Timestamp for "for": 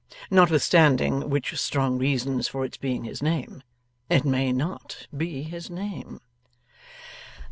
2.47-2.65